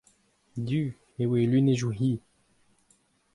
Du 0.69 0.81
eo 1.21 1.31
he 1.39 1.43
lunedoù-hi. 1.51 2.13